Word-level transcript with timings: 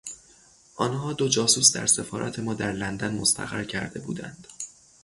آنها 0.75 1.13
دو 1.13 1.27
جاسوس 1.27 1.71
در 1.75 1.85
سفارت 1.85 2.39
ما 2.39 2.53
در 2.53 2.71
لندن 2.71 3.13
مستقر 3.15 3.63
کرده 3.63 3.99
بودند. 3.99 4.47